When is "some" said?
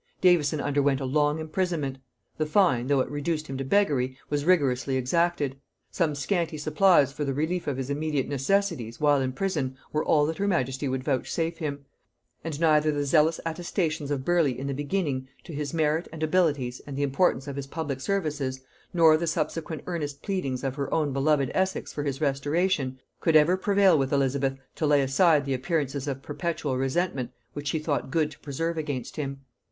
5.91-6.15